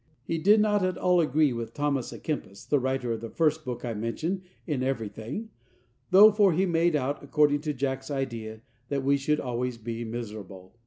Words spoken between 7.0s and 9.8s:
according to Jack's idea, that we should always